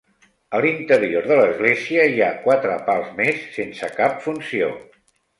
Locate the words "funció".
4.25-4.71